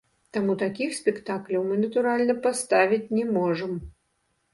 Таму 0.35 0.53
такіх 0.61 0.93
спектакляў 0.99 1.61
мы, 1.67 1.75
натуральна, 1.83 2.35
паставіць 2.47 3.11
не 3.19 3.25
можам. 3.37 3.77